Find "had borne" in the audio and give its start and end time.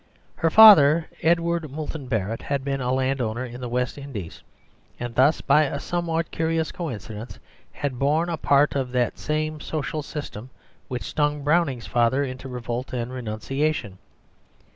7.71-8.27